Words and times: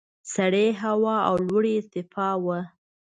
سړې 0.33 0.65
هوا 0.81 1.17
او 1.27 1.35
لوړې 1.47 1.73
ارتفاع 1.81 2.33
وو. 2.43 2.59